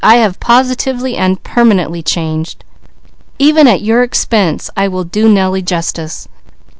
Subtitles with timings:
[0.03, 2.63] "I have positively and permanently changed.
[3.37, 6.27] Even at your expense I will do Nellie justice.